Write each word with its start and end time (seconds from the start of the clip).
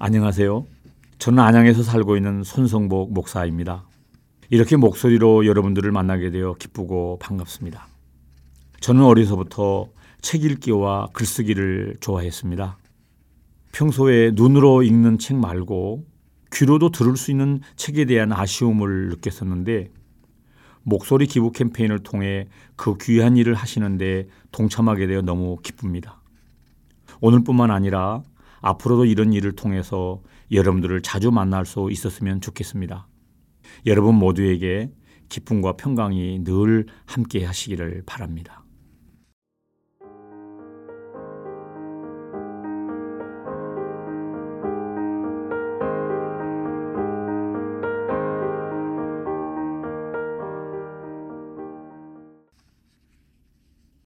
안녕하세요. 0.00 0.64
저는 1.18 1.40
안양에서 1.42 1.82
살고 1.82 2.16
있는 2.16 2.44
손성복 2.44 3.12
목사입니다. 3.12 3.84
이렇게 4.48 4.76
목소리로 4.76 5.44
여러분들을 5.44 5.90
만나게 5.90 6.30
되어 6.30 6.54
기쁘고 6.54 7.18
반갑습니다. 7.18 7.88
저는 8.78 9.02
어려서부터 9.02 9.88
책 10.20 10.44
읽기와 10.44 11.08
글쓰기를 11.14 11.96
좋아했습니다. 11.98 12.78
평소에 13.72 14.30
눈으로 14.34 14.84
읽는 14.84 15.18
책 15.18 15.36
말고 15.36 16.04
귀로도 16.52 16.90
들을 16.92 17.16
수 17.16 17.32
있는 17.32 17.60
책에 17.74 18.04
대한 18.04 18.32
아쉬움을 18.32 19.08
느꼈었는데 19.08 19.90
목소리 20.84 21.26
기부 21.26 21.50
캠페인을 21.50 22.04
통해 22.04 22.46
그 22.76 22.96
귀한 23.00 23.36
일을 23.36 23.54
하시는데 23.54 24.28
동참하게 24.52 25.08
되어 25.08 25.22
너무 25.22 25.56
기쁩니다. 25.60 26.22
오늘뿐만 27.20 27.72
아니라 27.72 28.22
앞으로도 28.60 29.04
이런 29.04 29.32
일을 29.32 29.52
통해서 29.52 30.22
여러분들을 30.50 31.02
자주 31.02 31.30
만날 31.30 31.66
수 31.66 31.88
있었으면 31.90 32.40
좋겠습니다. 32.40 33.06
여러분 33.86 34.14
모두에게 34.14 34.90
기쁨과 35.28 35.76
평강이 35.76 36.44
늘 36.44 36.86
함께 37.06 37.44
하시기를 37.44 38.02
바랍니다. 38.06 38.64